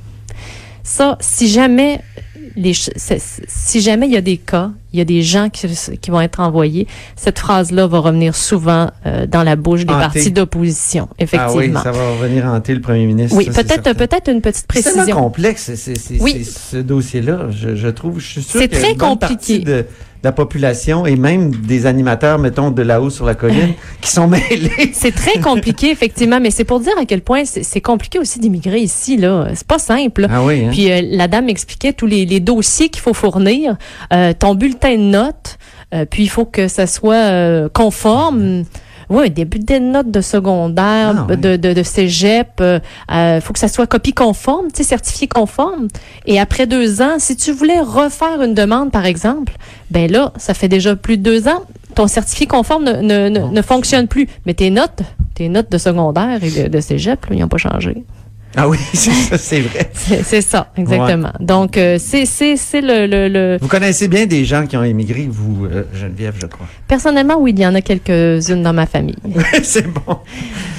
Ça, 0.88 1.18
si 1.20 1.50
jamais 1.50 2.00
les, 2.56 2.72
si 2.74 3.82
jamais 3.82 4.08
il 4.08 4.14
y 4.14 4.18
a 4.18 4.22
des 4.22 4.38
cas, 4.38 4.72
il 4.94 5.00
y 5.00 5.02
a 5.02 5.06
des 5.06 5.22
gens 5.22 5.50
qui, 5.50 5.68
qui 6.02 6.12
vont 6.12 6.22
être 6.22 6.40
envoyés, 6.40 6.88
cette 7.16 7.40
phrase-là 7.40 7.88
va 7.88 8.00
revenir 8.00 8.36
souvent 8.36 8.90
euh, 9.06 9.26
dans 9.28 9.44
la 9.44 9.56
bouche 9.56 9.86
des 9.86 9.94
Hanté. 9.94 10.02
partis 10.02 10.32
d'opposition, 10.32 11.08
Ah 11.12 11.16
oui, 11.20 11.24
effectivement. 11.24 11.84
ça 11.84 11.92
va 11.92 12.12
revenir 12.12 12.46
hanter 12.46 12.74
le 12.74 12.82
premier 12.82 13.06
ministre. 13.06 13.36
oui, 13.38 13.46
peut-être 13.46 13.94
peut-être 13.94 14.30
une 14.32 14.42
petite 14.42 14.66
C'est 14.74 14.82
tellement 14.84 14.96
précision. 14.98 15.16
complexe, 15.24 15.62
c'est- 15.64 15.76
c'est- 15.76 15.96
c'est- 15.96 16.22
Oui. 16.22 16.46
ce 16.46 16.78
dossier-là, 16.78 17.48
je, 17.52 17.76
je 17.76 17.88
trouve. 17.90 18.20
Je 18.20 18.28
suis 18.28 18.44
sûr 18.44 18.60
C'est 18.62 18.68
très 18.70 18.96
compliqué. 18.96 19.18
partie 19.36 19.60
de, 19.60 19.66
de 19.74 19.86
la 20.24 20.32
population 20.32 21.06
et 21.06 21.16
même 21.16 21.52
des 21.52 21.86
animateurs, 21.86 22.40
mettons, 22.40 22.72
de 22.72 22.82
là-haut 22.82 23.10
sur 23.12 23.26
la 23.26 23.36
colline, 23.36 23.74
qui 24.02 24.10
sont 24.10 24.28
mêlés. 24.28 24.92
C'est 24.94 25.14
très 25.14 25.40
compliqué, 25.40 25.92
effectivement, 25.92 26.40
mais 26.42 26.50
c'est 26.50 26.64
pour 26.64 26.80
dire 26.80 26.94
à 27.00 27.06
quel 27.06 27.22
point 27.22 27.44
c'est 27.46 27.82
compliqué 27.82 28.18
aussi 28.20 28.40
d'immigrer 28.40 28.80
ici. 28.80 29.16
là. 29.18 29.50
C'est 29.54 29.68
pas 29.68 29.78
simple. 29.80 30.26
Ah 30.30 30.44
oui, 30.44 30.66
hein? 30.66 30.70
Puis 30.72 30.92
euh, 30.92 31.02
la 31.04 31.28
dame 31.28 31.50
expliquait 31.50 31.94
tous 31.94 32.08
les, 32.08 32.26
les 32.26 32.40
dossiers 32.40 32.90
qu'il 32.90 33.02
faut 33.02 33.14
fournir, 33.14 33.78
euh, 34.12 34.34
ton 34.38 34.56
bulletin 34.56 34.77
de 34.82 34.98
notes, 34.98 35.58
euh, 35.94 36.06
puis 36.10 36.24
il 36.24 36.30
faut 36.30 36.46
que 36.46 36.68
ça 36.68 36.88
soit 36.88 37.16
euh, 37.16 37.70
conforme. 37.74 38.64
Oui, 39.10 39.30
des 39.30 39.46
bulletins 39.46 39.80
de 39.80 39.86
notes 39.86 40.12
de 40.12 40.20
secondaire, 40.20 41.16
Ah, 41.20 41.26
ouais. 41.30 41.38
de, 41.38 41.56
de, 41.56 41.72
de 41.72 41.84
cégep, 41.84 42.50
euh, 42.60 42.78
euh, 43.10 43.40
faut 43.40 43.54
que 43.54 43.60
ça 43.60 43.70
soit 43.70 43.88
copie 43.88 44.12
conforme, 44.12 44.66
tu 44.68 44.78
sais, 44.78 44.84
certifié 44.84 45.30
conforme. 45.30 45.88
Et 46.26 46.42
après 46.42 46.68
deux 46.68 47.02
ans, 47.02 47.16
si 47.18 47.38
tu 47.38 47.54
voulais 47.54 47.80
refaire 47.80 48.42
une 48.42 48.54
demande, 48.54 48.92
par 48.92 49.06
exemple, 49.06 49.54
ben 49.92 50.12
là, 50.12 50.34
ça 50.36 50.54
fait 50.54 50.68
déjà 50.68 50.98
plus 50.98 51.16
de 51.18 51.24
deux 51.24 51.48
ans, 51.48 51.64
ton 51.96 52.08
certifié 52.08 52.48
conforme 52.48 52.84
ne, 52.84 52.96
ne, 53.02 53.30
ne, 53.30 53.40
ne 53.50 53.62
fonctionne 53.62 54.10
plus. 54.10 54.28
Mais 54.46 54.54
tes 54.54 54.72
notes, 54.72 55.00
tes 55.36 55.48
notes 55.48 55.72
de 55.72 55.78
secondaire 55.78 56.44
et 56.44 56.52
de, 56.52 56.68
de 56.68 56.80
cégep, 56.82 57.26
là, 57.28 57.36
ils 57.36 57.40
n'ont 57.40 57.48
pas 57.48 57.58
changé. 57.58 58.04
Ah 58.56 58.68
oui, 58.68 58.78
c'est 58.94 59.60
vrai. 59.60 59.92
C'est 60.24 60.42
ça, 60.42 60.72
exactement. 60.78 61.32
Donc, 61.40 61.78
euh, 61.78 61.98
c'est 62.00 62.26
c'est 62.26 62.56
c'est 62.56 62.82
le, 62.82 63.06
le, 63.06 63.28
le... 63.28 63.58
Vous 63.62 63.68
connaissez 63.68 64.08
bien 64.08 64.26
des 64.26 64.46
gens 64.46 64.66
qui 64.66 64.78
ont 64.78 64.84
émigré, 64.84 65.28
vous, 65.30 65.66
euh, 65.66 65.84
Geneviève, 65.94 66.36
je 66.42 66.48
crois. 66.48 66.66
Personnellement, 66.88 67.36
oui, 67.40 67.54
il 67.56 67.60
y 67.60 67.68
en 67.68 67.76
a 67.76 67.82
quelques-unes 67.82 68.64
dans 68.64 68.74
ma 68.74 68.86
famille. 68.86 69.16
c'est 69.64 69.88
bon. 69.88 70.18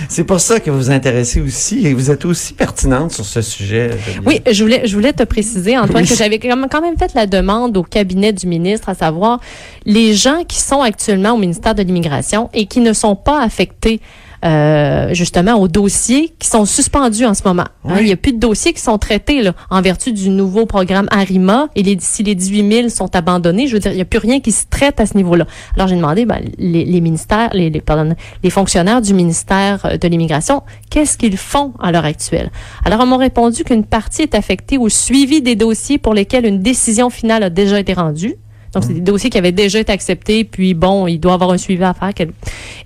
C'est 0.09 0.25
pour 0.25 0.41
ça 0.41 0.59
que 0.61 0.71
vous 0.71 0.79
vous 0.79 0.91
intéressez 0.91 1.41
aussi 1.41 1.87
et 1.87 1.93
vous 1.95 2.11
êtes 2.11 2.25
aussi 2.25 2.55
pertinente 2.55 3.13
sur 3.13 3.25
ce 3.25 3.43
sujet. 3.43 3.91
Geneviève. 3.91 4.23
Oui, 4.27 4.41
je 4.51 4.65
voulais, 4.65 4.87
je 4.87 4.95
voulais 4.95 5.13
te 5.13 5.23
préciser, 5.25 5.77
Antoine, 5.77 6.03
Oui. 6.03 6.09
que 6.09 6.17
j'avais 6.17 6.39
quand 6.39 6.81
même 6.81 6.97
fait 6.99 7.13
la 7.15 7.27
demande 7.27 7.77
au 7.77 7.83
cabinet 7.83 8.33
du 8.33 8.47
ministre, 8.47 8.89
à 8.89 8.95
savoir 8.95 9.41
les 9.85 10.15
gens 10.15 10.43
qui 10.49 10.59
sont 10.59 10.81
actuellement 10.81 11.33
au 11.35 11.39
ministère 11.39 11.75
de 11.75 11.83
l'Immigration 11.83 12.49
et 12.55 12.67
qui 12.67 12.81
ne 12.81 12.93
sont 12.93 13.15
pas 13.15 13.43
affectés 13.43 14.01
euh, 14.45 15.13
justement 15.15 15.55
aux 15.55 15.69
dossiers 15.69 16.35
qui 16.39 16.49
sont 16.49 16.65
suspendus 16.65 17.25
en 17.25 17.35
ce 17.35 17.43
moment. 17.45 17.65
Hein, 17.85 17.97
il 18.01 18.07
n'y 18.07 18.13
a 18.13 18.17
plus 18.17 18.33
de 18.33 18.39
dossiers 18.39 18.73
qui 18.73 18.81
sont 18.81 18.99
traités 18.99 19.43
là, 19.43 19.53
en 19.71 19.83
vertu 19.83 20.13
du 20.13 20.31
nouveau 20.31 20.67
programme 20.67 21.09
ARIMA 21.11 21.69
et 21.75 21.83
les, 21.83 21.97
si 22.01 22.23
les 22.23 22.35
18 22.35 22.73
000 22.73 22.89
sont 22.89 23.15
abandonnés, 23.17 23.67
je 23.67 23.75
veux 23.75 23.81
dire, 23.81 23.93
il 23.93 23.97
n'y 23.97 24.03
a 24.03 24.07
plus 24.07 24.19
rien 24.19 24.41
qui 24.41 24.53
se 24.53 24.65
traite 24.71 25.01
à 25.01 25.07
ce 25.07 25.17
niveau-là. 25.17 25.47
Alors 25.75 25.89
j'ai 25.89 25.97
demandé 25.97 26.25
ben, 26.25 26.41
les, 26.59 26.85
les 26.85 27.01
ministères, 27.01 27.51
les, 27.53 27.71
les, 27.71 27.81
pardon, 27.81 28.15
les 28.43 28.51
fonctionnaires 28.51 29.03
du 29.03 29.15
ministère 29.15 29.99
de 30.01 30.09
l'Immigration, 30.09 30.63
qu'est-ce 30.91 31.19
qu'ils 31.19 31.37
font 31.37 31.73
à 31.81 31.91
l'heure 31.93 32.05
actuelle? 32.05 32.51
Alors 32.85 33.01
on 33.01 33.07
m'a 33.07 33.17
répondu 33.17 33.65
qu'une 33.65 33.85
partie 33.85 34.23
est 34.23 34.35
affectée 34.35 34.79
au 34.79 34.89
suivi 34.89 35.43
des 35.43 35.57
dossiers 35.57 35.99
pour 35.99 36.15
lesquels 36.15 36.47
une 36.47 36.61
décision 36.61 37.11
finale 37.11 37.43
a 37.43 37.51
déjà 37.51 37.81
été 37.81 37.93
rendue. 37.93 38.37
Donc, 38.75 38.85
c'est 38.85 38.95
des 38.95 39.01
dossiers 39.01 39.31
qui 39.31 39.39
avaient 39.39 39.53
déjà 39.53 39.79
été 39.79 39.93
acceptés, 39.93 40.45
puis 40.45 40.75
bon, 40.75 41.07
il 41.07 41.19
doit 41.19 41.35
avoir 41.35 41.51
un 41.51 41.59
suivi 41.59 41.83
à 41.85 41.95
faire. 41.95 42.13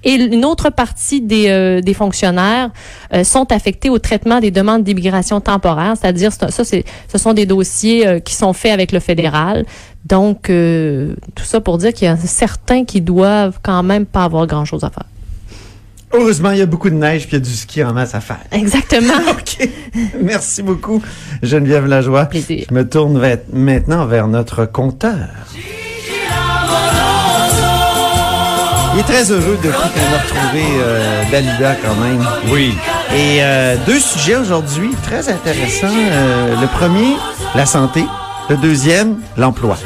Et 0.05 0.15
une 0.15 0.45
autre 0.45 0.71
partie 0.71 1.21
des, 1.21 1.49
euh, 1.49 1.81
des 1.81 1.95
fonctionnaires 1.95 2.71
euh, 3.13 3.25
sont 3.25 3.51
affectés 3.53 3.91
au 3.91 3.99
traitement 3.99 4.41
des 4.41 4.51
demandes 4.51 4.85
d'immigration 4.85 5.41
temporaire, 5.41 5.95
c'est-à-dire, 6.01 6.33
ça, 6.33 6.49
c'est, 6.51 6.85
ce 7.11 7.19
sont 7.19 7.35
des 7.35 7.47
dossiers 7.47 8.07
euh, 8.07 8.21
qui 8.21 8.35
sont 8.35 8.53
faits 8.53 8.73
avec 8.73 8.93
le 8.93 9.01
fédéral. 9.01 9.65
Donc, 10.05 10.51
euh, 10.51 11.15
tout 11.35 11.45
ça 11.45 11.61
pour 11.61 11.79
dire 11.79 11.93
qu'il 11.93 12.07
y 12.07 12.11
a 12.11 12.17
certains 12.17 12.85
qui 12.85 13.01
doivent 13.01 13.59
quand 13.63 13.83
même 13.83 14.07
pas 14.07 14.25
avoir 14.25 14.47
grand-chose 14.47 14.85
à 14.85 14.91
faire. 14.91 15.07
Heureusement, 16.15 16.51
il 16.51 16.59
y 16.59 16.63
a 16.63 16.67
beaucoup 16.67 16.91
de 16.91 16.95
neige 16.95 17.23
puis 17.27 17.31
il 17.33 17.35
y 17.35 17.37
a 17.37 17.41
du 17.45 17.55
ski 17.55 17.83
en 17.85 17.93
masse 17.93 18.15
à 18.15 18.21
faire. 18.21 18.41
Exactement. 18.53 19.15
OK. 19.31 19.69
Merci 20.21 20.63
beaucoup, 20.63 21.03
Geneviève 21.43 21.87
Lajoie. 21.87 22.27
Plaisir. 22.27 22.67
Je 22.69 22.75
me 22.75 22.89
tourne 22.89 23.19
vers- 23.19 23.39
maintenant 23.53 24.05
vers 24.07 24.29
notre 24.29 24.65
compteur. 24.67 25.29
Il 28.95 29.01
est 29.01 29.05
très 29.05 29.31
heureux 29.31 29.57
depuis 29.63 29.73
qu'on 29.73 30.15
a 30.15 30.19
retrouvé 30.23 30.63
euh, 30.81 31.23
Dalida 31.31 31.77
quand 31.77 31.95
même. 31.97 32.23
Oui. 32.51 32.75
Et 33.15 33.39
euh, 33.43 33.77
deux 33.87 33.99
sujets 33.99 34.37
aujourd'hui 34.37 34.91
très 35.05 35.31
intéressants. 35.31 35.87
Euh, 35.97 36.55
le 36.61 36.67
premier, 36.67 37.15
la 37.55 37.65
santé. 37.65 38.05
Le 38.51 38.57
deuxième, 38.59 39.17
l'emploi. 39.39 39.79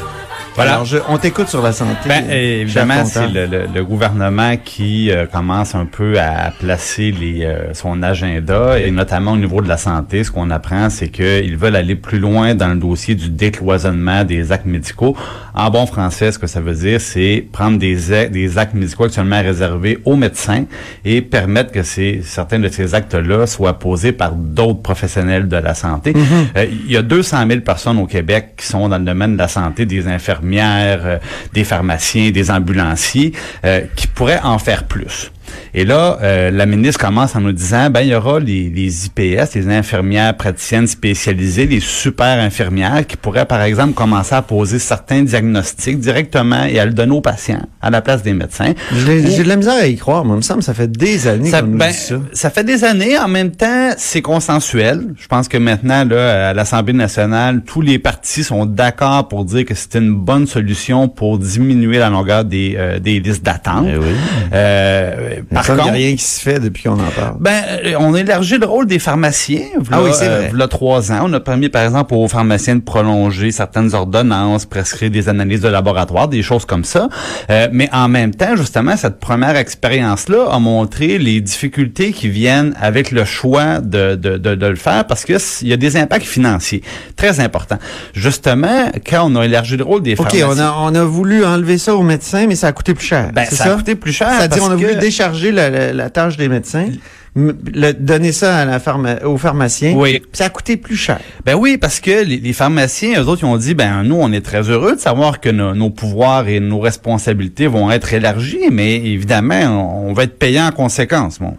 Voilà. 0.57 0.73
Alors, 0.73 0.85
je, 0.85 0.97
on 1.07 1.17
t'écoute 1.17 1.47
sur 1.47 1.61
la 1.61 1.71
santé. 1.71 2.09
Ben, 2.09 2.25
évidemment, 2.61 2.95
c'est 3.05 3.27
le, 3.33 3.45
le- 3.45 3.67
le 3.73 3.83
gouvernement 3.85 4.57
qui 4.57 5.09
euh, 5.11 5.25
commence 5.25 5.73
un 5.75 5.85
peu 5.85 6.19
à 6.19 6.51
placer 6.59 7.11
les, 7.11 7.45
euh, 7.45 7.73
son 7.73 8.03
agenda, 8.03 8.77
et 8.79 8.91
notamment 8.91 9.31
au 9.33 9.37
niveau 9.37 9.61
de 9.61 9.69
la 9.69 9.77
santé. 9.77 10.23
Ce 10.23 10.31
qu'on 10.31 10.49
apprend, 10.49 10.89
c'est 10.89 11.09
qu'ils 11.09 11.55
veulent 11.57 11.75
aller 11.75 11.95
plus 11.95 12.19
loin 12.19 12.55
dans 12.55 12.67
le 12.69 12.75
dossier 12.75 13.15
du 13.15 13.29
décloisonnement 13.29 14.23
des 14.23 14.51
actes 14.51 14.65
médicaux. 14.65 15.15
En 15.53 15.69
bon 15.69 15.85
français, 15.85 16.31
ce 16.31 16.39
que 16.39 16.47
ça 16.47 16.59
veut 16.59 16.73
dire, 16.75 16.99
c'est 17.01 17.45
prendre 17.51 17.77
des, 17.79 18.27
des 18.29 18.57
actes 18.57 18.73
médicaux 18.73 19.05
actuellement 19.05 19.41
réservés 19.41 19.99
aux 20.05 20.15
médecins 20.15 20.65
et 21.05 21.21
permettre 21.21 21.71
que 21.71 21.83
ces, 21.83 22.21
certains 22.23 22.59
de 22.59 22.67
ces 22.67 22.93
actes-là 22.95 23.47
soient 23.47 23.79
posés 23.79 24.11
par 24.11 24.31
d'autres 24.33 24.81
professionnels 24.81 25.47
de 25.47 25.57
la 25.57 25.73
santé. 25.73 26.13
Euh, 26.55 26.65
il 26.85 26.91
y 26.91 26.97
a 26.97 27.01
200 27.01 27.45
000 27.47 27.61
personnes 27.61 27.97
au 27.99 28.05
Québec 28.05 28.53
qui 28.57 28.65
sont 28.65 28.89
dans 28.89 28.97
le 28.97 29.05
domaine 29.05 29.33
de 29.33 29.37
la 29.37 29.47
santé, 29.47 29.85
des 29.85 30.07
euh, 30.55 31.17
des 31.53 31.63
pharmaciens, 31.63 32.31
des 32.31 32.51
ambulanciers, 32.51 33.33
euh, 33.65 33.81
qui 33.95 34.07
pourraient 34.07 34.41
en 34.43 34.59
faire 34.59 34.85
plus. 34.85 35.31
Et 35.73 35.85
là, 35.85 36.17
euh, 36.21 36.51
la 36.51 36.65
ministre 36.65 36.99
commence 36.99 37.35
en 37.35 37.41
nous 37.41 37.51
disant, 37.51 37.89
ben 37.89 38.01
il 38.01 38.09
y 38.09 38.15
aura 38.15 38.39
les, 38.39 38.69
les 38.69 39.05
IPS, 39.05 39.55
les 39.55 39.69
infirmières 39.69 40.35
praticiennes 40.35 40.87
spécialisées, 40.87 41.65
les 41.65 41.79
super 41.79 42.39
infirmières 42.39 43.05
qui 43.07 43.17
pourraient, 43.17 43.45
par 43.45 43.61
exemple, 43.61 43.93
commencer 43.93 44.35
à 44.35 44.41
poser 44.41 44.79
certains 44.79 45.23
diagnostics 45.23 45.99
directement 45.99 46.63
et 46.65 46.79
à 46.79 46.85
le 46.85 46.93
donner 46.93 47.13
aux 47.13 47.21
patients 47.21 47.61
à 47.81 47.89
la 47.89 48.01
place 48.01 48.23
des 48.23 48.33
médecins. 48.33 48.73
J'ai 48.93 49.27
j'ai 49.31 49.43
de 49.43 49.49
la 49.49 49.55
misère 49.55 49.75
à 49.75 49.87
y 49.87 49.95
croire. 49.95 50.25
Moi, 50.25 50.35
il 50.35 50.37
me 50.37 50.41
semble 50.41 50.59
que 50.59 50.65
ça 50.65 50.73
fait 50.73 50.91
des 50.91 51.27
années 51.27 51.49
Ça, 51.49 51.61
qu'on 51.61 51.67
nous 51.67 51.77
ben, 51.77 51.89
dit 51.91 51.97
ça. 51.97 52.15
ça 52.33 52.49
fait 52.49 52.63
des 52.63 52.83
années. 52.83 53.17
En 53.17 53.27
même 53.27 53.51
temps, 53.51 53.91
c'est 53.97 54.21
consensuel. 54.21 55.13
Je 55.17 55.27
pense 55.27 55.47
que 55.47 55.57
maintenant, 55.57 56.03
là, 56.05 56.49
à 56.49 56.53
l'Assemblée 56.53 56.93
nationale, 56.93 57.61
tous 57.65 57.81
les 57.81 57.99
partis 57.99 58.43
sont 58.43 58.65
d'accord 58.65 59.27
pour 59.27 59.45
dire 59.45 59.65
que 59.65 59.73
c'est 59.75 59.95
une 59.95 60.13
bonne 60.13 60.47
solution 60.47 61.07
pour 61.07 61.37
diminuer 61.37 61.97
la 61.97 62.09
longueur 62.09 62.43
des, 62.45 62.75
euh, 62.77 62.99
des 62.99 63.19
listes 63.19 63.43
d'attente. 63.43 63.85
Eh 63.89 63.97
oui. 63.97 64.05
Euh, 64.53 65.36
par 65.43 65.65
semble 65.65 65.79
qu'il 65.79 65.85
contre, 65.85 65.97
n'y 65.97 66.03
a 66.03 66.07
rien 66.07 66.15
qui 66.15 66.23
se 66.23 66.41
fait 66.41 66.59
depuis 66.59 66.83
qu'on 66.83 66.93
en 66.93 67.09
parle. 67.15 67.35
ben, 67.39 67.63
euh, 67.85 67.93
on 67.99 68.13
a 68.13 68.19
élargi 68.19 68.57
le 68.57 68.65
rôle 68.65 68.85
des 68.87 68.99
pharmaciens. 68.99 69.61
Ah 69.91 70.01
oui, 70.01 70.11
c'est 70.13 70.27
vrai. 70.27 70.51
A 70.61 70.67
trois 70.67 71.11
ans, 71.11 71.21
on 71.25 71.33
a 71.33 71.39
permis, 71.39 71.69
par 71.69 71.83
exemple, 71.83 72.13
aux 72.13 72.27
pharmaciens 72.27 72.75
de 72.75 72.81
prolonger 72.81 73.51
certaines 73.51 73.93
ordonnances, 73.93 74.65
prescrire 74.65 75.09
des 75.11 75.29
analyses 75.29 75.61
de 75.61 75.67
laboratoire, 75.69 76.27
des 76.27 76.41
choses 76.41 76.65
comme 76.65 76.83
ça. 76.83 77.09
Euh, 77.49 77.67
mais 77.71 77.89
en 77.93 78.07
même 78.07 78.33
temps, 78.33 78.55
justement, 78.55 78.97
cette 78.97 79.19
première 79.19 79.55
expérience-là 79.55 80.47
a 80.51 80.59
montré 80.59 81.17
les 81.17 81.41
difficultés 81.41 82.11
qui 82.11 82.29
viennent 82.29 82.73
avec 82.81 83.11
le 83.11 83.25
choix 83.25 83.79
de, 83.79 84.15
de, 84.15 84.37
de, 84.37 84.55
de 84.55 84.65
le 84.65 84.75
faire 84.75 85.05
parce 85.05 85.23
que 85.25 85.33
il 85.61 85.67
y 85.67 85.73
a 85.73 85.77
des 85.77 85.95
impacts 85.97 86.25
financiers 86.25 86.81
très 87.15 87.39
importants. 87.39 87.77
Justement, 88.13 88.91
quand 89.07 89.31
on 89.31 89.35
a 89.35 89.45
élargi 89.45 89.77
le 89.77 89.83
rôle 89.83 90.01
des 90.01 90.13
OK, 90.13 90.17
pharmaciens... 90.35 90.47
on 90.49 90.59
a, 90.59 90.91
on 90.91 90.95
a 90.95 91.03
voulu 91.03 91.45
enlever 91.45 91.77
ça 91.77 91.95
aux 91.95 92.01
médecins, 92.03 92.45
mais 92.47 92.55
ça 92.55 92.67
a 92.67 92.71
coûté 92.71 92.93
plus 92.93 93.05
cher. 93.05 93.29
Ben, 93.33 93.45
c'est 93.49 93.55
ça 93.55 93.73
a 93.73 93.75
coûté 93.75 93.95
plus 93.95 94.11
cher 94.11 94.29
C'est-à-dire, 94.37 94.63
on 94.63 94.71
a 94.71 94.75
voulu 94.75 94.87
que- 94.95 94.99
décharger 95.31 95.51
la, 95.51 95.93
la- 95.93 96.09
tâche 96.09 96.37
des 96.37 96.47
médecins, 96.49 96.89
le- 97.37 97.93
donner 97.93 98.31
ça 98.31 98.57
à 98.57 98.65
la 98.65 98.79
pharma, 98.79 99.17
aux 99.23 99.37
pharmaciens. 99.37 99.93
Oui. 99.95 100.21
Ça 100.33 100.45
a 100.45 100.49
coûté 100.49 100.75
plus 100.77 100.95
cher. 100.97 101.19
Ben 101.45 101.55
oui, 101.55 101.77
parce 101.77 101.99
que 101.99 102.23
les, 102.25 102.37
les 102.37 102.53
pharmaciens, 102.53 103.21
eux 103.21 103.27
autres, 103.27 103.43
ils 103.43 103.47
ont 103.49 103.57
dit, 103.57 103.73
ben 103.75 104.03
nous, 104.03 104.15
on 104.19 104.31
est 104.31 104.41
très 104.45 104.69
heureux 104.69 104.95
de 104.95 104.99
savoir 104.99 105.39
que 105.39 105.49
nos, 105.49 105.73
nos 105.75 105.89
pouvoirs 105.89 106.47
et 106.47 106.59
nos 106.59 106.79
responsabilités 106.79 107.67
vont 107.67 107.91
être 107.91 108.13
élargis, 108.13 108.69
mais 108.71 108.95
évidemment, 108.95 109.59
on, 110.05 110.09
on 110.09 110.13
va 110.13 110.23
être 110.23 110.37
payant 110.39 110.67
en 110.67 110.71
conséquence. 110.71 111.39
Bon, 111.39 111.55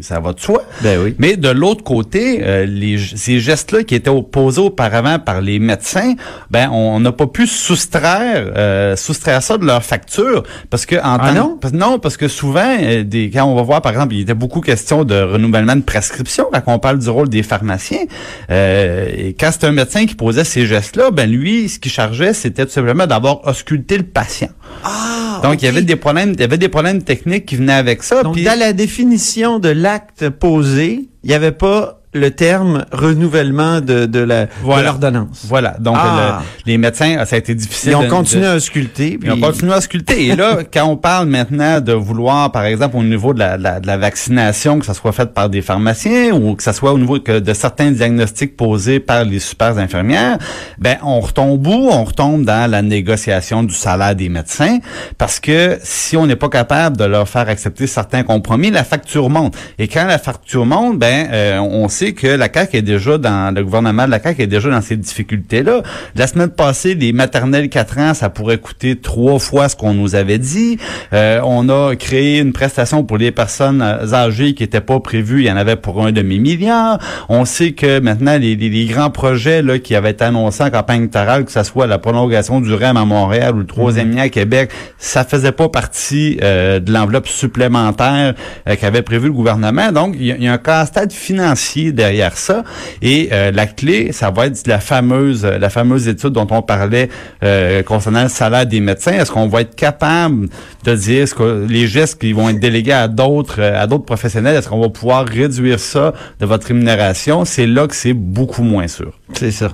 ça 0.00 0.20
va 0.20 0.32
de 0.32 0.40
soi. 0.40 0.62
Ben 0.82 0.98
oui. 1.02 1.14
Mais 1.18 1.36
de 1.36 1.48
l'autre 1.50 1.84
côté, 1.84 2.40
euh, 2.42 2.64
les, 2.66 2.98
ces 2.98 3.40
gestes-là 3.40 3.82
qui 3.84 3.94
étaient 3.94 4.08
opposés 4.10 4.60
auparavant 4.60 5.18
par 5.18 5.40
les 5.40 5.58
médecins, 5.58 6.14
ben 6.50 6.70
on 6.72 7.00
n'a 7.00 7.12
pas 7.12 7.26
pu 7.26 7.46
soustraire 7.46 8.52
euh, 8.56 8.96
soustraire 8.96 9.42
ça 9.42 9.56
de 9.58 9.64
leur 9.64 9.82
facture 9.84 10.42
parce 10.70 10.86
que 10.86 10.96
en 10.96 11.18
Ah 11.20 11.32
non? 11.32 11.58
parce- 11.60 11.74
non, 11.74 11.98
parce 11.98 12.16
que 12.16 12.28
souvent, 12.28 12.76
euh, 12.80 13.02
des, 13.04 13.30
quand 13.30 13.44
on 13.44 13.54
va 13.54 13.62
voir, 13.62 13.82
par 13.82 13.92
exemple, 13.92 14.14
il 14.14 14.20
était 14.20 14.34
beaucoup 14.34 14.60
question 14.60 15.04
de 15.04 15.17
renouvellement 15.24 15.76
de 15.76 15.82
prescription 15.82 16.46
quand 16.52 16.62
on 16.66 16.78
parle 16.78 16.98
du 16.98 17.08
rôle 17.08 17.28
des 17.28 17.42
pharmaciens. 17.42 18.04
Euh, 18.50 19.08
et 19.16 19.34
quand 19.38 19.50
c'est 19.52 19.64
un 19.64 19.72
médecin 19.72 20.06
qui 20.06 20.14
posait 20.14 20.44
ces 20.44 20.66
gestes-là, 20.66 21.10
ben 21.10 21.30
lui, 21.30 21.68
ce 21.68 21.78
qu'il 21.78 21.92
chargeait, 21.92 22.32
c'était 22.32 22.64
tout 22.64 22.72
simplement 22.72 23.06
d'avoir 23.06 23.46
ausculté 23.46 23.96
le 23.96 24.04
patient. 24.04 24.50
Ah, 24.84 25.40
Donc, 25.42 25.62
il 25.62 25.64
y 25.64 25.68
avait 25.68 25.82
des 25.82 25.96
problèmes, 25.96 26.32
il 26.34 26.40
y 26.40 26.44
avait 26.44 26.58
des 26.58 26.68
problèmes 26.68 27.02
techniques 27.02 27.46
qui 27.46 27.56
venaient 27.56 27.72
avec 27.72 28.02
ça. 28.02 28.22
Donc, 28.22 28.40
dans 28.40 28.58
la 28.58 28.72
définition 28.72 29.58
de 29.58 29.68
l'acte 29.68 30.28
posé, 30.30 31.08
il 31.24 31.28
n'y 31.28 31.34
avait 31.34 31.52
pas 31.52 31.97
le 32.14 32.30
terme 32.30 32.84
renouvellement 32.92 33.80
de, 33.80 34.06
de 34.06 34.18
la 34.20 34.46
de 34.46 34.50
Voilà. 34.62 34.82
l'ordonnance. 34.84 35.44
Voilà. 35.46 35.76
Donc, 35.78 35.96
Ah. 35.98 36.40
le- 36.66 36.70
les 36.72 36.78
médecins, 36.78 37.24
ça 37.26 37.36
a 37.36 37.38
été 37.38 37.54
difficile. 37.54 37.90
Ils 37.92 37.96
ont 37.96 38.02
de- 38.02 38.08
continué 38.08 38.42
de- 38.44 38.48
à 38.48 38.54
ausculter. 38.56 39.18
Ils 39.22 39.30
ont 39.30 39.34
puis- 39.34 39.40
continué 39.42 39.72
à 39.74 39.80
sculpter. 39.80 40.26
Et 40.28 40.36
là, 40.36 40.58
quand 40.72 40.84
on 40.84 40.96
parle 40.96 41.28
maintenant 41.28 41.80
de 41.80 41.92
vouloir, 41.92 42.50
par 42.50 42.64
exemple, 42.64 42.96
au 42.96 43.02
niveau 43.02 43.34
de 43.34 43.40
la, 43.40 43.56
la, 43.58 43.80
de 43.80 43.86
la 43.86 43.96
vaccination, 43.98 44.78
que 44.78 44.86
ça 44.86 44.94
soit 44.94 45.12
fait 45.12 45.32
par 45.34 45.48
des 45.50 45.60
pharmaciens 45.62 46.32
ou 46.32 46.54
que 46.54 46.62
ça 46.62 46.72
soit 46.72 46.92
au 46.92 46.98
niveau 46.98 47.20
que 47.20 47.38
de 47.40 47.52
certains 47.54 47.90
diagnostics 47.90 48.56
posés 48.56 49.00
par 49.00 49.24
les 49.24 49.38
super 49.38 49.76
infirmières, 49.78 50.38
ben 50.78 50.96
on 51.02 51.20
retombe 51.20 51.66
où? 51.66 51.88
On 51.90 52.04
retombe 52.04 52.44
dans 52.44 52.70
la 52.70 52.82
négociation 52.82 53.62
du 53.62 53.74
salaire 53.74 54.14
des 54.14 54.28
médecins 54.28 54.78
parce 55.18 55.40
que 55.40 55.78
si 55.82 56.16
on 56.16 56.26
n'est 56.26 56.36
pas 56.36 56.48
capable 56.48 56.96
de 56.96 57.04
leur 57.04 57.28
faire 57.28 57.48
accepter 57.48 57.86
certains 57.86 58.22
compromis, 58.22 58.70
la 58.70 58.84
facture 58.84 59.28
monte. 59.28 59.54
Et 59.78 59.88
quand 59.88 60.06
la 60.06 60.18
facture 60.18 60.64
monte, 60.64 60.98
ben 60.98 61.28
euh, 61.32 61.58
on 61.58 61.88
sait 61.98 62.12
que 62.12 62.26
la 62.28 62.48
CAQ 62.52 62.76
est 62.76 62.82
déjà 62.82 63.18
dans 63.18 63.52
le 63.54 63.64
gouvernement 63.64 64.06
de 64.06 64.10
la 64.10 64.20
CAQ 64.22 64.42
est 64.42 64.46
déjà 64.46 64.70
dans 64.70 64.80
ces 64.80 64.96
difficultés-là. 64.96 65.82
La 66.14 66.26
semaine 66.26 66.50
passée, 66.50 66.94
les 66.94 67.12
maternelles 67.12 67.68
4 67.68 67.98
ans, 67.98 68.14
ça 68.14 68.30
pourrait 68.30 68.58
coûter 68.58 68.96
trois 68.96 69.38
fois 69.38 69.68
ce 69.68 69.74
qu'on 69.76 69.94
nous 69.94 70.14
avait 70.14 70.38
dit. 70.38 70.78
Euh, 71.12 71.40
on 71.44 71.68
a 71.68 71.96
créé 71.96 72.38
une 72.38 72.52
prestation 72.52 73.02
pour 73.04 73.18
les 73.18 73.32
personnes 73.32 73.82
âgées 73.82 74.54
qui 74.54 74.62
n'était 74.62 74.80
pas 74.80 75.00
prévue. 75.00 75.40
Il 75.42 75.46
y 75.46 75.50
en 75.50 75.56
avait 75.56 75.76
pour 75.76 76.04
un 76.06 76.12
demi-milliard. 76.12 76.98
On 77.28 77.44
sait 77.44 77.72
que 77.72 77.98
maintenant, 77.98 78.38
les, 78.38 78.54
les- 78.54 78.68
les 78.70 78.84
grands 78.86 79.10
projets 79.10 79.62
là, 79.62 79.78
qui 79.78 79.94
avaient 79.94 80.10
été 80.12 80.24
annoncés 80.24 80.62
en 80.62 80.70
campagne 80.70 81.00
électorale, 81.00 81.44
que 81.44 81.50
ce 81.52 81.62
soit 81.64 81.86
la 81.86 81.98
prolongation 81.98 82.60
du 82.60 82.72
REM 82.74 82.96
à 82.96 83.04
Montréal 83.04 83.54
ou 83.56 83.58
le 83.60 83.66
troisième 83.66 84.14
lien 84.14 84.22
à 84.22 84.28
Québec, 84.28 84.70
ça 84.98 85.24
faisait 85.24 85.52
pas 85.52 85.68
partie 85.68 86.38
euh, 86.42 86.78
de 86.80 86.92
l'enveloppe 86.92 87.26
supplémentaire 87.26 88.34
euh, 88.68 88.76
qu'avait 88.76 89.02
prévu 89.02 89.26
le 89.28 89.32
gouvernement. 89.32 89.90
Donc, 89.90 90.14
il 90.18 90.26
y, 90.26 90.44
y 90.44 90.48
a 90.48 90.52
un 90.52 90.58
casse-tête 90.58 91.12
financier 91.12 91.87
derrière 91.92 92.36
ça. 92.36 92.64
Et 93.02 93.28
euh, 93.32 93.50
la 93.50 93.66
clé, 93.66 94.12
ça 94.12 94.30
va 94.30 94.46
être 94.46 94.66
la 94.66 94.80
fameuse, 94.80 95.44
la 95.44 95.70
fameuse 95.70 96.08
étude 96.08 96.30
dont 96.30 96.46
on 96.50 96.62
parlait 96.62 97.08
euh, 97.42 97.82
concernant 97.82 98.22
le 98.22 98.28
salaire 98.28 98.66
des 98.66 98.80
médecins. 98.80 99.12
Est-ce 99.12 99.30
qu'on 99.30 99.48
va 99.48 99.62
être 99.62 99.74
capable 99.74 100.48
de 100.84 100.94
dire 100.94 101.34
que 101.34 101.66
les 101.68 101.86
gestes 101.86 102.20
qui 102.20 102.32
vont 102.32 102.48
être 102.48 102.60
délégués 102.60 102.92
à 102.92 103.08
d'autres, 103.08 103.60
euh, 103.60 103.82
à 103.82 103.86
d'autres 103.86 104.04
professionnels, 104.04 104.56
est-ce 104.56 104.68
qu'on 104.68 104.80
va 104.80 104.88
pouvoir 104.88 105.26
réduire 105.26 105.80
ça 105.80 106.12
de 106.40 106.46
votre 106.46 106.66
rémunération? 106.66 107.44
C'est 107.44 107.66
là 107.66 107.86
que 107.86 107.94
c'est 107.94 108.14
beaucoup 108.14 108.62
moins 108.62 108.88
sûr. 108.88 109.12
C'est 109.34 109.50
ça. 109.50 109.72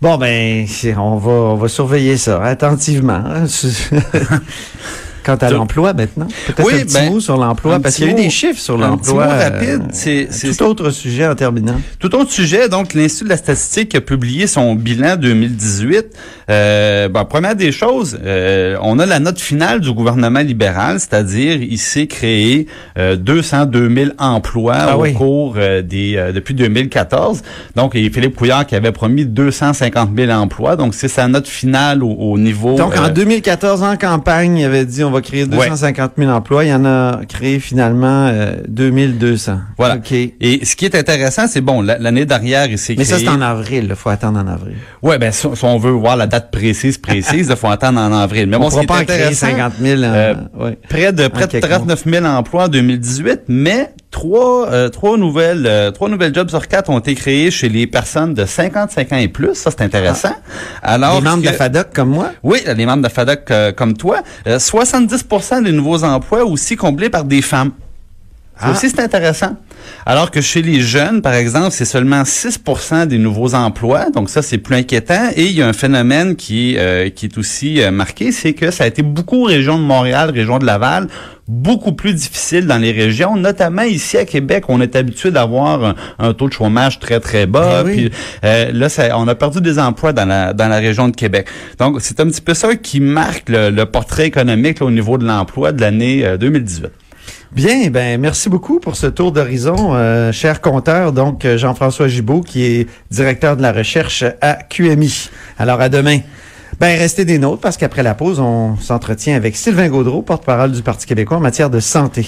Bon, 0.00 0.18
ben, 0.18 0.66
on 0.98 1.16
va, 1.16 1.30
on 1.30 1.54
va 1.54 1.68
surveiller 1.68 2.16
ça 2.16 2.42
attentivement. 2.42 3.22
Quant 5.24 5.36
à 5.36 5.50
l'emploi 5.50 5.92
maintenant, 5.92 6.26
peut-être 6.46 6.66
Oui, 6.66 6.74
un 6.80 6.84
petit 6.84 6.94
ben, 6.94 7.10
mot 7.12 7.20
sur 7.20 7.36
l'emploi, 7.36 7.78
parce 7.80 7.94
qu'il 7.96 8.06
y 8.06 8.08
a 8.08 8.12
eu 8.12 8.14
des 8.14 8.30
chiffres 8.30 8.60
sur 8.60 8.74
un 8.82 8.96
petit 8.96 9.10
l'emploi. 9.10 9.26
mot 9.26 9.32
euh, 9.32 9.38
rapide, 9.50 9.82
c'est- 9.92 10.28
tout 10.56 10.64
autre 10.64 10.90
sujet 10.90 11.26
en 11.26 11.34
terminant. 11.34 11.80
Tout 11.98 12.14
autre 12.14 12.30
sujet, 12.32 12.68
donc 12.68 12.94
l'Institut 12.94 13.24
de 13.24 13.28
la 13.30 13.36
statistique 13.36 13.94
a 13.94 14.00
publié 14.00 14.46
son 14.46 14.74
bilan 14.74 15.16
2018. 15.16 16.06
Euh, 16.50 17.08
bon, 17.08 17.24
première 17.24 17.54
des 17.54 17.72
choses, 17.72 18.18
euh, 18.24 18.76
on 18.82 18.98
a 18.98 19.06
la 19.06 19.18
note 19.20 19.40
finale 19.40 19.80
du 19.80 19.92
gouvernement 19.92 20.40
libéral, 20.40 20.98
c'est-à-dire 20.98 21.62
il 21.62 21.78
s'est 21.78 22.06
créé 22.06 22.66
euh, 22.98 23.16
202 23.16 23.88
000 23.94 24.10
emplois 24.18 24.74
Ah 24.76 24.98
au 24.98 25.02
oui. 25.02 25.14
cours 25.14 25.54
euh, 25.56 25.82
des 25.82 26.16
euh, 26.16 26.32
depuis 26.32 26.54
2014. 26.54 27.42
Donc, 27.76 27.94
et 27.94 28.10
Philippe 28.10 28.34
Couillard 28.36 28.66
qui 28.66 28.74
avait 28.74 28.92
promis 28.92 29.24
250 29.24 30.10
000 30.16 30.32
emplois. 30.32 30.76
Donc, 30.76 30.94
c'est 30.94 31.08
sa 31.08 31.28
note 31.28 31.46
finale 31.46 32.02
au, 32.02 32.10
au 32.10 32.38
niveau. 32.38 32.74
Donc, 32.76 32.96
en 32.98 33.04
euh, 33.04 33.08
2014, 33.10 33.82
en 33.82 33.96
campagne, 33.96 34.58
il 34.58 34.64
avait 34.64 34.84
dit 34.84 35.04
on 35.04 35.10
va 35.12 35.20
créer 35.20 35.46
250 35.46 36.12
000 36.18 36.30
emplois. 36.30 36.64
Il 36.64 36.70
y 36.70 36.74
en 36.74 36.84
a 36.84 37.20
créé 37.28 37.60
finalement 37.60 38.26
euh, 38.26 38.54
2200. 38.68 39.58
Voilà. 39.78 39.96
OK. 39.96 40.12
Et 40.12 40.64
ce 40.64 40.74
qui 40.76 40.84
est 40.86 40.94
intéressant, 40.94 41.46
c'est 41.46 41.60
bon, 41.60 41.80
la- 41.82 41.98
l'année 41.98 42.26
dernière, 42.26 42.66
il 42.66 42.78
s'est 42.78 42.94
Mais 42.98 43.04
créé. 43.04 43.18
ça, 43.18 43.18
c'est 43.20 43.28
en 43.28 43.40
avril. 43.40 43.86
Il 43.90 43.96
faut 43.96 44.08
attendre 44.10 44.38
en 44.40 44.46
avril. 44.46 44.74
Ouais, 45.02 45.18
ben 45.18 45.30
si, 45.32 45.46
si 45.54 45.64
on 45.64 45.78
veut 45.78 45.90
voir 45.92 46.16
la 46.16 46.26
date 46.26 46.50
précise, 46.50 46.98
précise, 46.98 47.48
il 47.50 47.56
faut 47.56 47.68
attendre 47.68 48.00
en 48.00 48.12
avril. 48.12 48.46
Mais 48.48 48.56
on 48.56 48.60
bon, 48.60 48.66
ne 48.66 48.70
ce 48.72 48.76
qui 48.78 48.84
est 48.84 48.86
pas 48.86 49.00
en 49.00 49.04
créer 49.04 49.16
intéressant, 49.22 49.46
50 49.48 49.72
000. 49.80 50.00
en- 50.00 50.04
euh, 50.04 50.34
ouais. 50.58 50.78
près 50.88 51.12
de 51.12 51.28
près 51.28 51.46
de 51.46 51.52
quelques 51.52 51.68
39 51.68 52.04
000 52.06 52.24
emplois 52.26 52.64
en 52.64 52.68
2018, 52.68 53.40
mais 53.48 53.90
trois 54.12 54.68
euh, 54.70 54.88
trois 54.90 55.16
nouvelles 55.16 55.66
euh, 55.66 55.90
trois 55.90 56.08
nouvelles 56.08 56.32
jobs 56.32 56.48
sur 56.48 56.68
quatre 56.68 56.88
ont 56.90 56.98
été 57.00 57.16
créés 57.16 57.50
chez 57.50 57.68
les 57.68 57.88
personnes 57.88 58.34
de 58.34 58.44
55 58.44 59.12
ans 59.12 59.16
et 59.16 59.26
plus. 59.26 59.54
Ça, 59.56 59.70
c'est 59.72 59.82
intéressant. 59.82 60.34
Alors 60.82 61.16
Les 61.16 61.22
membres 61.22 61.42
de 61.42 61.48
que- 61.48 61.54
FADOC 61.54 61.92
comme 61.92 62.10
moi? 62.10 62.30
oui, 62.44 62.60
les 62.76 62.86
membres 62.86 63.02
de 63.02 63.08
FADOC 63.08 63.50
euh, 63.50 63.72
comme 63.72 63.96
toi. 63.96 64.18
Euh, 64.46 64.58
70% 64.58 65.64
des 65.64 65.72
nouveaux 65.72 66.04
emplois 66.04 66.44
aussi 66.44 66.76
comblés 66.76 67.10
par 67.10 67.24
des 67.24 67.42
femmes. 67.42 67.72
Ça 68.60 68.66
Ah. 68.68 68.70
aussi, 68.72 68.90
c'est 68.90 69.00
intéressant. 69.00 69.56
Alors 70.06 70.30
que 70.30 70.40
chez 70.40 70.62
les 70.62 70.80
jeunes, 70.80 71.22
par 71.22 71.34
exemple, 71.34 71.70
c'est 71.70 71.84
seulement 71.84 72.22
6% 72.22 73.06
des 73.06 73.18
nouveaux 73.18 73.54
emplois. 73.54 74.10
Donc 74.10 74.30
ça, 74.30 74.42
c'est 74.42 74.58
plus 74.58 74.76
inquiétant. 74.76 75.30
Et 75.36 75.44
il 75.44 75.52
y 75.52 75.62
a 75.62 75.68
un 75.68 75.72
phénomène 75.72 76.36
qui, 76.36 76.76
euh, 76.78 77.08
qui 77.10 77.26
est 77.26 77.38
aussi 77.38 77.80
euh, 77.82 77.90
marqué, 77.90 78.32
c'est 78.32 78.52
que 78.52 78.70
ça 78.70 78.84
a 78.84 78.86
été 78.86 79.02
beaucoup 79.02 79.44
région 79.44 79.78
de 79.78 79.84
Montréal, 79.84 80.30
région 80.30 80.58
de 80.58 80.66
Laval, 80.66 81.08
beaucoup 81.48 81.92
plus 81.92 82.14
difficile 82.14 82.66
dans 82.66 82.78
les 82.78 82.92
régions, 82.92 83.36
notamment 83.36 83.82
ici 83.82 84.16
à 84.16 84.24
Québec, 84.24 84.64
on 84.68 84.80
est 84.80 84.94
habitué 84.96 85.30
d'avoir 85.30 85.84
un, 85.84 85.94
un 86.18 86.34
taux 86.34 86.48
de 86.48 86.52
chômage 86.52 86.98
très 86.98 87.20
très 87.20 87.46
bas. 87.46 87.82
Eh 87.82 87.86
oui. 87.86 87.92
Puis, 87.94 88.10
euh, 88.44 88.70
là, 88.72 88.88
ça, 88.88 89.18
on 89.18 89.26
a 89.28 89.34
perdu 89.34 89.60
des 89.60 89.78
emplois 89.78 90.12
dans 90.12 90.24
la 90.24 90.52
dans 90.52 90.68
la 90.68 90.78
région 90.78 91.08
de 91.08 91.16
Québec. 91.16 91.46
Donc 91.78 91.96
c'est 92.00 92.20
un 92.20 92.26
petit 92.26 92.40
peu 92.40 92.54
ça 92.54 92.74
qui 92.76 93.00
marque 93.00 93.48
le, 93.48 93.70
le 93.70 93.86
portrait 93.86 94.26
économique 94.26 94.80
là, 94.80 94.86
au 94.86 94.90
niveau 94.90 95.18
de 95.18 95.26
l'emploi 95.26 95.72
de 95.72 95.80
l'année 95.80 96.24
euh, 96.24 96.36
2018. 96.36 96.90
Bien, 97.54 97.90
ben 97.90 98.18
merci 98.18 98.48
beaucoup 98.48 98.80
pour 98.80 98.96
ce 98.96 99.06
tour 99.06 99.30
d'horizon, 99.30 99.94
euh, 99.94 100.32
cher 100.32 100.62
compteur, 100.62 101.12
donc 101.12 101.44
euh, 101.44 101.58
Jean-François 101.58 102.08
Gibault, 102.08 102.40
qui 102.40 102.64
est 102.64 102.88
directeur 103.10 103.58
de 103.58 103.62
la 103.62 103.72
recherche 103.72 104.24
à 104.40 104.54
QMI. 104.54 105.28
Alors 105.58 105.82
à 105.82 105.90
demain. 105.90 106.20
Ben 106.80 106.98
restez 106.98 107.26
des 107.26 107.38
nôtres 107.38 107.60
parce 107.60 107.76
qu'après 107.76 108.02
la 108.02 108.14
pause, 108.14 108.40
on 108.40 108.76
s'entretient 108.78 109.36
avec 109.36 109.54
Sylvain 109.54 109.90
Gaudreau, 109.90 110.22
porte-parole 110.22 110.72
du 110.72 110.80
Parti 110.80 111.06
québécois 111.06 111.36
en 111.36 111.40
matière 111.40 111.68
de 111.68 111.78
santé. 111.78 112.26